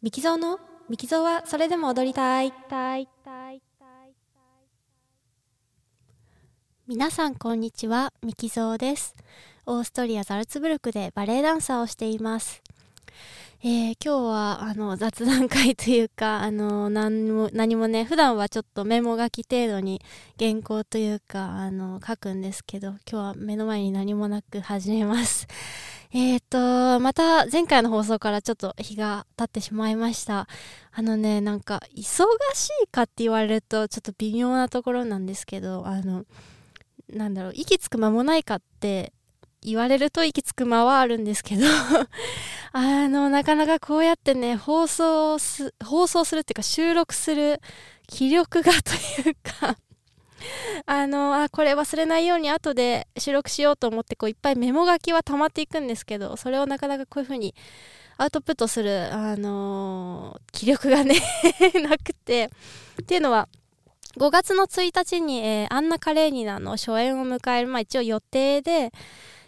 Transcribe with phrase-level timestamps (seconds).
[0.00, 0.60] ミキゾーの？
[0.88, 2.52] ミキゾーはそれでも踊りたい。
[6.86, 9.16] 皆さんこんにちは、ミキゾーです。
[9.66, 12.62] オーストリア・ザルツブルクでバレエダンサーをしています。
[13.64, 20.00] えー今日はあの雑談会というかあの何も何もね普段はちょっとメモ書き程度に
[20.38, 25.48] 原稿というかあの書くんですけど今日は目の前に何もなく始めます。
[26.12, 30.48] えーとまた前回の放送からちょっと日が経ってしまいました。
[30.90, 32.00] あのねなんか忙
[32.54, 36.24] しいかって言われるとちょっと微妙なところなんですけどあの
[37.12, 39.12] なんだろう息つく間もないかって
[39.60, 41.66] 言われると息つく間はあるんですけど
[42.72, 47.60] あのなかなかこうやってね放送す放送するっていうか収録する
[48.06, 48.94] 気力がと
[49.28, 49.76] いうか
[50.86, 57.54] あのあこれ忘れないように後で収録しようと思ってこういっぱいメモ書きは溜まっていくんですけどそれをなかなかこういう風に
[58.16, 61.16] アウトプットするあの気力がね
[61.82, 62.50] なくて。
[63.02, 63.48] っていうのは
[64.16, 68.90] 5月の1日に、えーアンナ・カレーニナの初演を迎える、まあ、一応予定で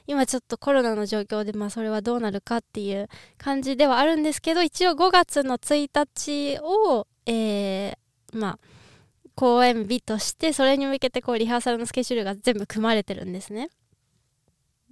[0.07, 8.59] 今ちょっとコロナの状況で、まあ、それはどうなるかっていう感じではあるんですけど一応5月の1日を、えーまあ
[9.41, 13.71] 公演日としてそれに向けてこうリハーサルのスケジュールが全部組まれてるんですね。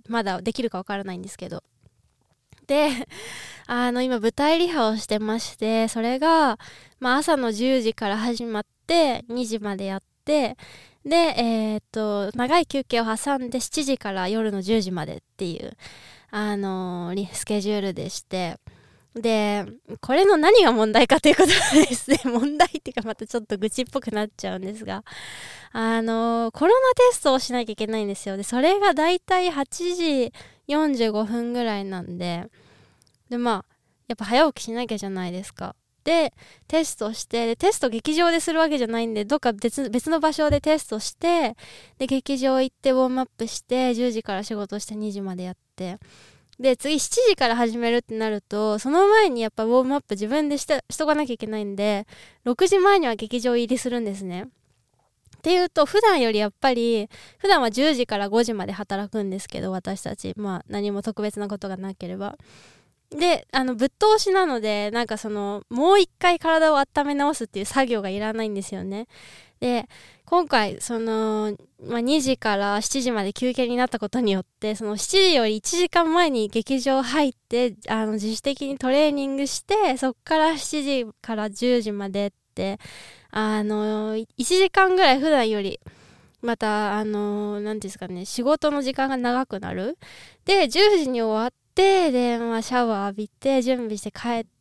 [0.08, 1.62] まだできるかわからないんですけど。
[2.66, 2.88] で
[3.68, 6.58] あの今舞台リハをしてましてそれが、
[6.98, 10.56] まあ、朝の10時から始まって2時までやって
[11.04, 15.76] でえーっと長い休憩を挟んで7時から夜の10時までっていう
[16.30, 18.56] あのリスケジュールでして。
[19.14, 19.66] で
[20.00, 22.20] これの何が問題かということはですね。
[22.24, 25.04] 問題っていうかまたちょっと愚痴っぽくなっちゃうんですが。
[25.72, 28.36] あのコロナテストをしなきゃいけないんですよ。
[28.36, 30.32] でそれがだいたい8時
[30.68, 32.46] 45分ぐらいなんで。
[33.28, 33.74] でまあ
[34.06, 35.74] やっぱ早起きしなきゃじゃないですか。
[36.04, 36.32] で
[36.68, 41.54] テストしてでテスト劇場でするわけじゃないんでどっか別別の場所でテストして
[41.98, 45.98] で劇場行ってウォームアップして10時から仕事して2時までやって。
[46.58, 46.98] で次7
[47.28, 52.06] 時から始めるってなるとその前にやっぱウォームアップ自分でしてしとかなきゃいけないんで
[52.46, 54.46] 6時前には劇場入りするんですね。
[55.38, 57.08] っていうと普段よりやっぱり
[57.38, 62.36] 普段は10時から5時まで働くんですけど私たちまあ何も特別なことがなければ。
[63.10, 69.06] であのぶっ通しなのでなんかそのもう一回体を温め直すっていう作業がいらないんですよね。
[69.60, 69.88] で
[70.24, 82.78] 今回その、まあ、2時から7時まで休憩になったことによってその7時より1時間前に劇場入ってあの自主的にトレーニングしてそっから7時から10時までって
[83.30, 85.80] あの1時間ぐらい普段より
[86.42, 89.98] またあの何ですかね仕事の時間が長くなる。
[90.44, 94.57] で10時に終わってで、まあ、シャワー浴びて準備して帰って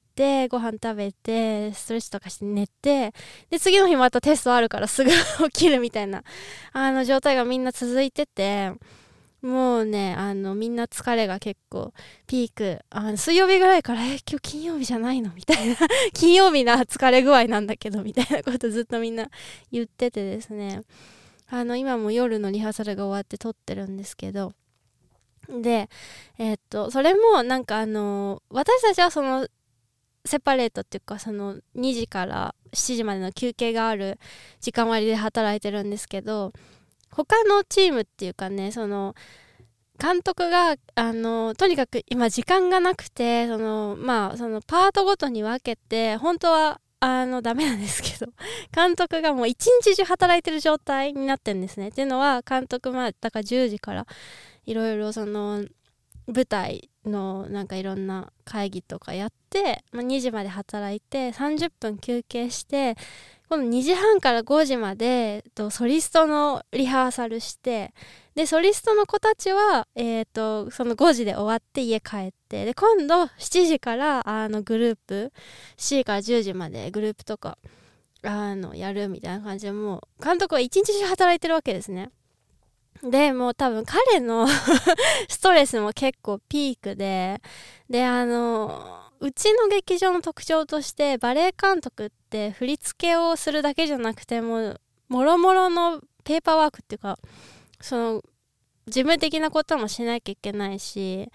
[0.50, 3.14] ご飯食べてストレッチとかして寝て
[3.50, 5.12] で次の日またテストあるからすぐ
[5.52, 6.24] 起きるみたいな
[6.74, 8.72] あの状態がみんな続いてて
[9.42, 11.94] もうねあのみんな疲れが結構
[12.26, 15.76] ピークあの水曜日ぐらいから「え今日金曜日じゃないの?」みたいな
[16.14, 19.30] 金曜日な疲れ具合なんだけどみたいなこと ずっとみんな
[19.72, 20.82] 言っててですね
[21.50, 24.54] あの今も夜のリハーサルが終わって撮ってるんですけど
[25.48, 25.88] で
[26.40, 29.48] えーっとそれもなんかあの私たちはその
[30.28, 34.20] セパレートっていうかその2時から7時までの休憩がある
[34.60, 36.54] 時間割で働いてるんですけど
[37.12, 39.16] 他のチームっていうかねその
[40.00, 48.32] 監督があのとにかく今時間がなくてそのまあそのパートごとに分けて本当はあのダメなんですけど
[48.74, 51.90] 監督がもう一日中働いてる状態になってるんですね。
[51.90, 54.08] っていうのは監督まあだから10時から
[54.66, 55.64] いろいろその
[56.28, 62.96] 舞台のなんかいろんな会議とかやって、まあ、2時まで働いて30分休憩して
[63.50, 67.94] 今度2時半から5時までとソリストのリハーサルして
[68.36, 75.32] でソリストの子たちは、えー、とその5時で終わって家帰ってで今度7時からあのグループ
[75.78, 77.58] 7時から10時までグループとか
[78.24, 82.10] あのやるみたいな感じでもう監督は一日中働いてるわけですね。
[83.04, 84.48] でもう多分彼の
[85.30, 87.42] ストレスも結構ピークで
[87.90, 94.78] であのうちの劇場の特徴としてバレエ監督って振り付けをするだけじゃなくても
[95.10, 97.18] もろもろのペーパーワークっていうか
[97.82, 98.24] その
[98.88, 101.30] 事務的なこともしなきゃいけないし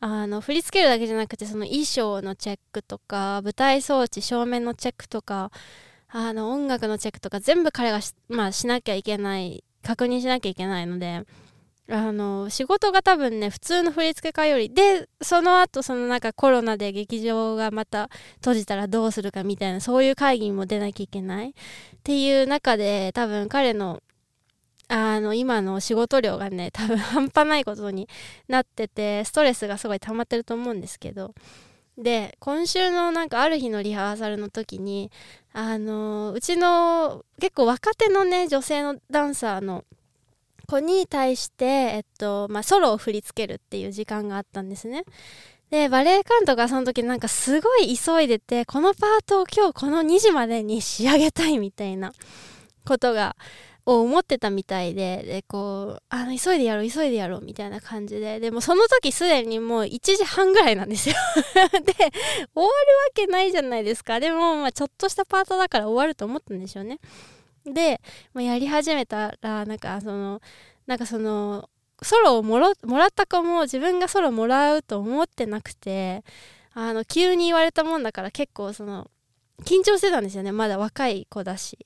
[0.00, 5.50] あの振り付けるだけじゃなくてその衣装のチェックとか舞台装置照明のチェックとか
[6.08, 11.24] あの音楽のチェックとか全部彼がし,、まあ、しなきゃいけない確認しなきゃいけないので
[11.90, 21.50] あの仕事が多分ね普通の振付家よりでその後そのなんかコロナで劇場がまた閉じたらどうするかみたいなそういう会議にも出なきゃいけない。
[21.50, 21.52] っ
[22.04, 24.02] ていう中で多分彼の
[24.86, 28.08] あの今の仕事量がね多分半端ないことに
[28.48, 31.34] なっててストレスがすごい溜まってると思うんですけど
[32.00, 35.10] で今週のなんかある日のリハーサルの時に
[35.52, 39.84] あのうちの結構若手のね女性のダンサーの
[40.66, 45.04] 子に対して、えっとまあ、ソロを振り付けるっていう時間があったんですね。
[45.70, 52.12] でバレエ監督がその時なんかすごい急いでてこのパートを今日この2時までに仕上げたいみたいな
[52.84, 53.36] ことが
[53.86, 58.40] を思ってたみたいででこうあの急いでやろう急いでやろうみたいな感じで。
[58.40, 61.14] でもその時すでにもう1時半ぐらいなんですよ。
[61.54, 62.70] で終わるわ
[63.14, 64.20] けないじゃないですか。
[64.20, 66.98] でもまあちょっとしたパートだから終わると思ったんでしょうね。
[67.64, 68.00] で、
[68.32, 70.40] まあ、やり始めたらなんかその
[70.86, 71.68] なんかその
[72.02, 72.74] ソロをもらっ
[73.14, 76.24] た子も自分がソロもらうと思ってなくて
[76.72, 79.10] あの急に言われたもんだから結構その
[79.64, 80.52] 緊張してたんですよね。
[80.52, 81.78] まだ若い子だし。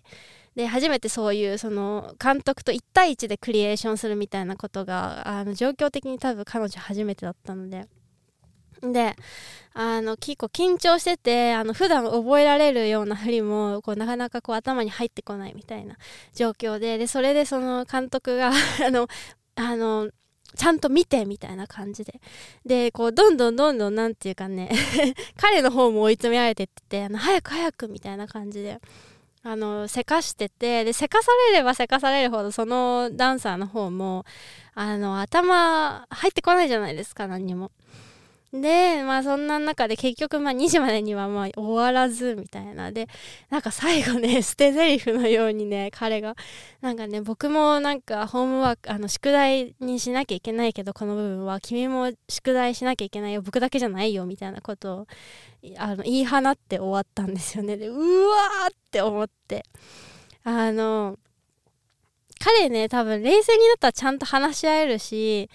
[0.54, 7.86] で初めてそういうその監督と1対1でクリエーションするみたいなことがあの状況的に多分彼女初めてだったので。
[8.82, 9.16] で
[9.72, 15.96] あの結構緊張しててあの普段覚えられるような振りもこうなかなかこう頭に入ってこないみたいな
[16.34, 18.52] 状況ででそれでその監督が
[18.86, 19.08] あの
[19.56, 20.10] あの
[20.54, 22.20] ちゃんと見てみたいな感じで。
[22.64, 24.70] でこうどんどんどんどんなんていうかね
[25.36, 28.80] 彼の方も追い詰められてってあの早く早くみたいな感じで。
[29.46, 34.24] あのせかしててでせかされればせかされるほどそのダンサーの方も
[34.74, 37.70] あの頭入ってこないじゃないですか何にも。
[38.60, 42.92] でまあそんな中で結局まあ2時までにはまあ終わらずみたいな。
[42.92, 43.08] で
[43.50, 46.36] なんか最後ね 捨て台詞のようにね彼が。
[46.80, 55.06] なんかね僕もなんかホームワークあの宿題にしなきゃいけないけどこの部分は君も宿題しなきゃいけないよ僕だけじゃないよみたいなことを
[55.78, 57.76] あの言い放って終わったんですよね。
[57.76, 59.64] でうわーって思って。
[60.44, 61.18] あの
[62.38, 65.48] 彼ね多分冷静になったらちゃんと話し合えるし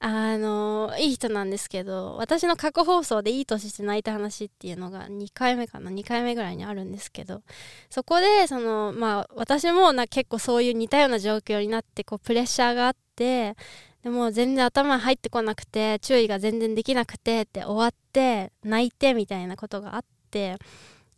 [0.00, 5.90] あのいい人なんですけど私の過去放送でいい年して泣いた話っていうのが2回目かな。
[5.90, 7.42] 2回目ぐらいにあるんですけど
[7.90, 13.56] そこでそのまあ私もな結構そういう似たような状況になってこうプレッシャーがあって
[14.04, 20.58] でも全然頭に入ってこなくて注意が全然できなくてって終わって泣いてみたいなことがあって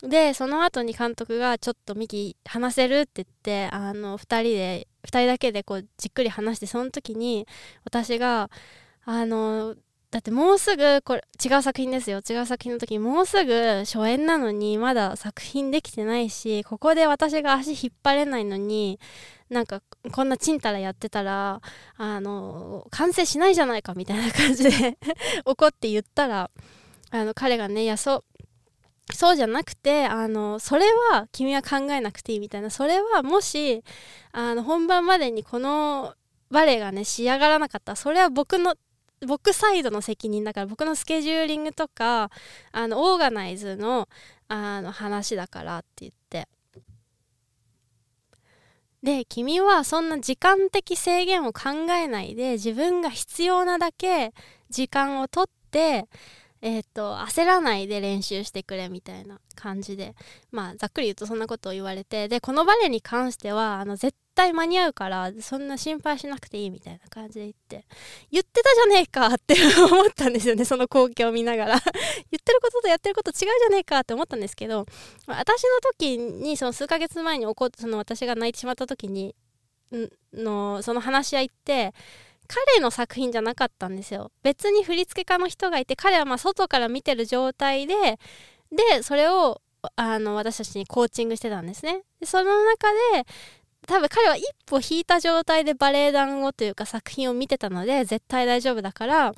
[0.03, 7.47] でその後に監督が「ちょっとミキ話せる?」って言ってあの2人で2人だけでこうじっくり話してその時に
[7.85, 8.51] 私が
[9.05, 9.77] あの
[10.11, 18.99] だってもうすぐこれ違う作品ですよ違う作品の時にもうすぐ初演なのにまだ作品できてないしここで私が足引っ張れないのに
[19.51, 19.83] なんか
[20.13, 21.61] こんなちんたらやってたら
[21.97, 24.99] あの完成しないじゃないかみたいな感じで
[25.45, 26.51] 怒って言ったら
[27.11, 28.25] あの彼がねいやそう
[29.15, 32.71] そうじゃなくてあのそれは君は考えなくていいみたいな。
[32.71, 33.83] それはもし
[34.33, 36.15] あの本番までにこの
[36.51, 38.75] バレエがね仕上がらなかったそれは僕の
[39.27, 42.31] 僕サイドの責任だから僕のスケジューリングとか
[42.73, 44.09] あのオーガナイズの
[44.49, 46.49] あの話だからって言って。
[49.03, 54.35] で君はそんな時間的制限を考えないで自分が必要なだけ
[54.69, 56.07] 時間をとって
[56.63, 60.15] え、ー、と焦らないで練習してくれみたいな感じで
[60.51, 67.87] まあざっくり言うとそんなことを言われてでこのバレエに関してはあの絶対間に合うからそんな心配しなくていいみたいな感じで言って
[68.31, 69.55] 言ってたじゃねえかって
[69.91, 71.81] 思ったんですよねその光景を見ながら。
[72.31, 74.87] 言ってることとやってること違うじゃねえかって思ったんですけど
[75.27, 79.35] 私の時にその数ヶ月前に起こその私が泣いてしまった時に
[80.33, 81.93] のその話し合いって
[82.51, 87.95] 彼の作品じゃなかったんですよ別に振付家の人がいて彼はま外から見てる状態で
[88.73, 89.63] でそれを
[89.95, 93.25] あの私たちにコーチングしてたんですねでその中で
[93.87, 99.35] 多分彼は一歩引いた状態でバレエ団をというか作品を見てたので絶対大丈夫だから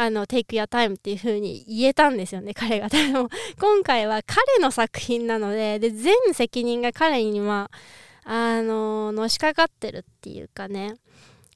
[0.00, 2.88] あの、テイクやタイムっていう風に言えたんですよね、彼が。
[2.88, 3.28] でも、
[3.58, 7.68] 今回は彼の作品なので、で、全責任が彼には、
[8.22, 10.94] あの、のしかかってるっていうかね。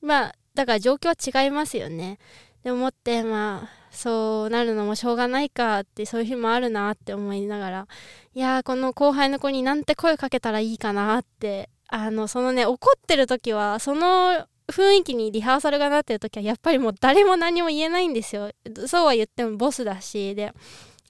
[0.01, 2.18] まあ、だから状況は違いますよね。
[2.62, 7.88] で思ってまあそうなるのもしょうがないかってそういう日もあるなって思いながら
[8.35, 18.50] いやーこの後輩の子になんて声かけたらいいかなってあのそのね怒ってる時はその雰囲気にリハーサルがなってる時はやっぱりもう誰も何も言えないんですよ
[18.87, 20.54] そうは言ってもボスだしで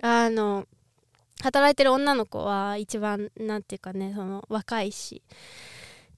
[0.00, 0.66] あの
[1.42, 5.22] 働いてる女の子は一番何て言うかねその若いし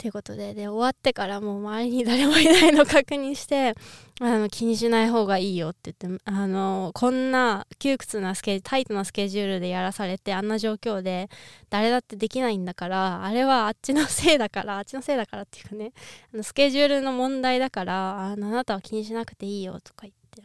[0.05, 3.75] ということでで終わってからもう周りに誰もいないの確認して
[4.21, 11.31] あの気にしない方がいいよって言ってあのこんな窮屈なスケタイトなスケジュールでやらされてあんな状況で
[11.71, 15.93] 誰だってできないんだからあれはあっちのせいだからあっちのせいだからっていうかね
[16.35, 20.43] あのスケジュールの問題だからあのあなたは気にしなくていいよとか言って。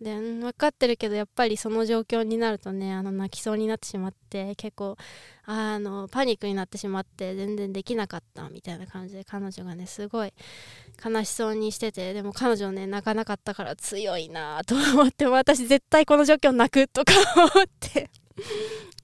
[0.00, 4.96] で分かってるけどやっぱりその状況になるとねあの泣きそうになってしまって結構
[5.44, 10.32] あのパニックになってしまって全然できなかったみたいな感じで彼女がねすごい
[11.04, 18.10] 悲しそうにしててでも彼女ね泣かなかったから強いなと思って私絶対この状況泣くとか 思って。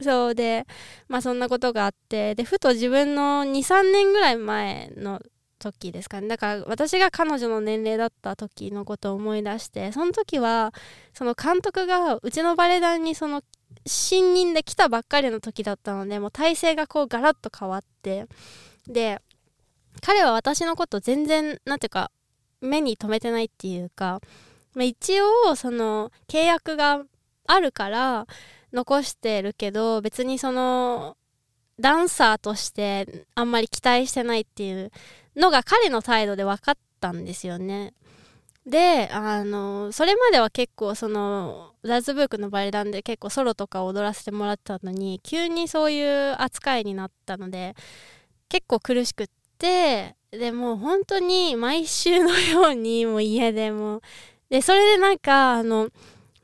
[0.00, 0.66] そうで
[1.08, 5.20] まあそんなことがあってでふと自分の23年ぐらい前の
[5.58, 6.28] 時ですかね。
[6.28, 10.72] だから私が彼女の年齢だった時のことを思い出してその時は
[11.14, 13.42] その監督がうちのバレエ団にその
[13.84, 18.26] 新任で来たばっかりの時だったのでもう体制がこうガラッと変わって
[18.86, 19.20] で
[20.00, 22.10] 彼は私のこと全然なんていうか
[22.60, 24.20] 目に留めてないっていうか、
[24.75, 27.02] まあ、一応その契約が
[27.46, 28.26] あるから
[28.72, 31.16] 残してるけど別にその
[31.78, 34.90] ダンサーとしてあんまり期待してないっていう
[35.37, 37.93] のが彼の態度で分かったんですよね。
[38.66, 47.76] であのそれまでは結構そのザズブークのバレエ団で結構ソロとか踊らせてもらってたのに急にそういう扱いになったので
[48.49, 49.26] 結構苦しくっ
[49.59, 54.00] てでもう本当に毎週のようにもう家でも
[54.50, 55.88] でそれでなんかあの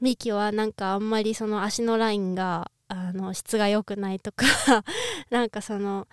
[0.00, 4.44] ミキはなんかあんまりその足のラインがあの質が良くないとか
[5.30, 6.06] なんかその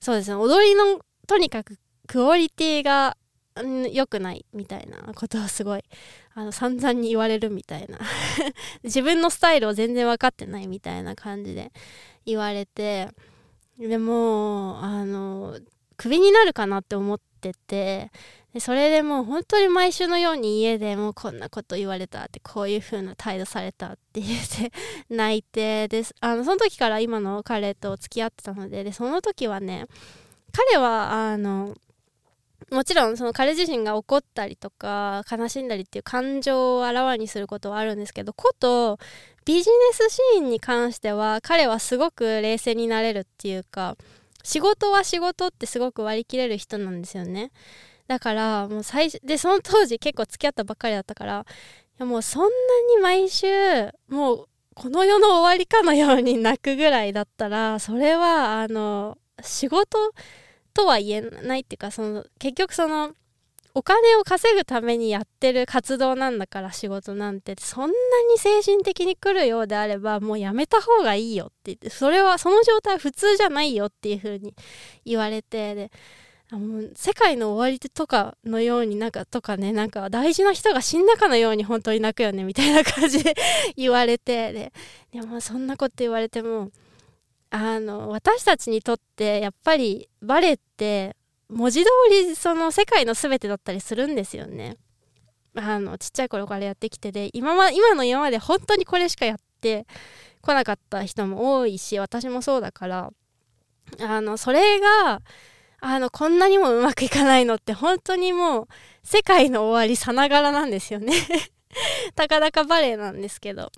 [0.00, 3.16] そうですね踊りのとにかくクオリティが
[3.92, 5.84] 良くないみたいなことをすごい
[6.34, 7.98] あの散々に言われるみたいな。
[8.82, 11.70] 自分のスタイルを全然分かってないみたいな感じで
[12.24, 13.10] 言われて
[13.78, 15.58] でもあの
[15.96, 18.10] クビになるかなって思ってて
[18.54, 24.72] でそれでもう本当に毎週のように家でもうこんなこと言われたってこういう風な態度されたって言って
[25.10, 29.86] 泣いてであのその時から今の彼と付き合ってたのででその時はね
[30.52, 31.74] 彼はあの
[32.70, 38.98] もちろんその彼自身が怒ったりとか悲しんだりっていう感情をあらわにすることはあるんですけどこと
[39.44, 43.96] ビジネスシーンに関しては彼はすごく冷静になれるっていうか
[44.42, 47.50] 仕事は仕事ってすごく割り切れる人なんですよね。
[48.06, 52.48] だからもう最初でその当時結構付き合ったばっかりだったからいやもうそんな
[52.96, 53.46] に毎週
[54.08, 60.12] もうこの世の終わりかのように泣くぐらいだったらそれはあの仕事
[60.74, 63.12] とは言えないっていうかその結局その
[63.74, 67.94] お金を稼ぐためにやってる活動なんだから仕事なんてそんな
[68.32, 74.54] に精神的に来るようであればもうやめた方がいいよって言ってそれはその状態普通じゃないよっていう風に
[75.04, 75.90] 言われてで
[76.50, 83.34] もう世界の終わりとかのようになんかとかねなんか大事な人が死んだかのように本当に泣くよねみたいな感じで
[83.76, 84.72] 言われてで
[85.12, 86.70] でもそんなこと言われても
[87.50, 91.16] あの私たちにとってやっぱりバレエって
[91.48, 94.76] 文字通りその世界の全てだったりするんですよね。
[95.54, 99.86] あのちっちゃい頃からやってきてで今ま今の今まで本当にこれしかやって
[100.40, 103.10] こなかった人も多いし私もそうだから
[104.00, 105.20] あのそれが
[105.80, 108.68] あのこんなにもうまくいかないのって本当にもう
[109.02, 111.12] 世界の終わりさながらなんですよね
[112.14, 113.72] たかだかバレエなんですけど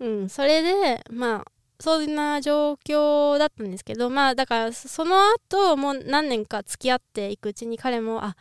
[0.00, 5.16] うんそれでまあそんな状況だったんですけどまあだからその
[5.50, 8.36] 後もう何年か付き合っていくうちに彼もあ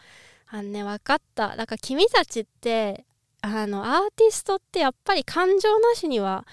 [0.47, 1.55] あのね分かった。
[1.55, 3.05] だから君たちって
[3.41, 6.45] あのアーティストってやっぱり感情なしには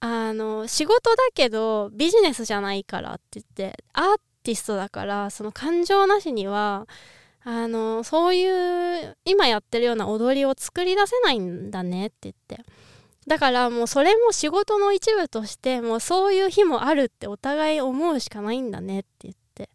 [0.00, 6.86] あの仕事だけどビジネスじゃないからって言ってアーティストだからその感情なしには
[7.44, 12.64] あのそういう今やってるような踊りを作り出せないんだねって言って。
[13.26, 19.70] だからもうそれも仕事の一部としてもうそういう日もあるってお互い思うしかないんだねって言って。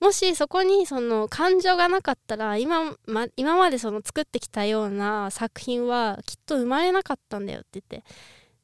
[0.00, 8.04] もしそこにその感情がなかったら今ま今までその作ってきたような作品はきっと生まれなかったんだよって言って。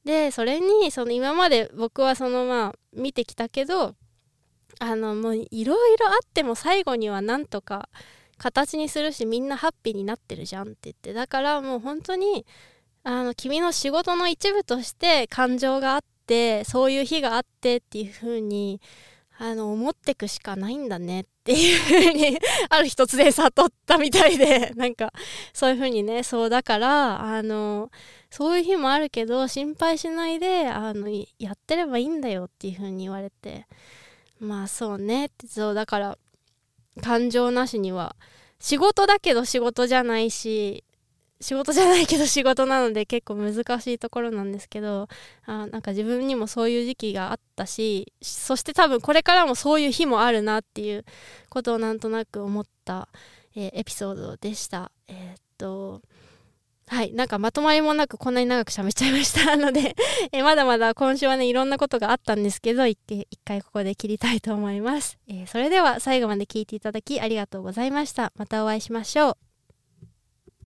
[0.04, 3.94] でそれにその今まで僕はそのまあ見てきたけど
[4.80, 7.88] あのもういろいろあっても最後にはなんとか
[8.36, 11.14] 形にするしみんなハッピーになってるじゃんって言って。
[11.14, 12.44] だからもう本当に
[13.02, 18.80] あの君の仕事の一部として感情があってそういう日があってっていう風に
[19.38, 22.38] あの思ってくしかないんだねっていう風に
[22.69, 25.14] ある日突然悟ったみたいで なんか
[25.54, 27.90] そういう風にねそうだからあの
[28.30, 33.66] そういう日もあるけど心配しないであのやってればいいんだよっていう風に言われて
[34.38, 36.19] まあそうねってそうだから
[37.02, 38.14] 感情なしには
[38.59, 40.85] 仕事だけど仕事じゃないし
[41.40, 45.09] 仕事じゃないけど仕事なので 結構難しいところなんですけど
[45.47, 51.04] あなんか自分にもそういう時期があったしそして多分これからもそういう日もあるなっていう
[51.49, 53.09] ことをなんとなく思った、
[53.56, 54.92] えー、エピソードでした。
[55.09, 56.02] えー、っと
[56.87, 59.54] はいなんかまとまりもなくこんなに長く喋っちゃいました。
[59.56, 59.94] ので
[60.32, 62.99] えまだまだ今週はねいろんなことがあったんですけど一
[63.44, 68.32] 回ここで切りたいと思います、え、それでは最後まで聞いていただきありがとうございました。
[68.35, 69.50] またお会いしましょう。